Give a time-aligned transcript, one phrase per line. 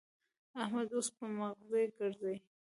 [0.63, 2.35] احمد اوس په مغزي ګرزي.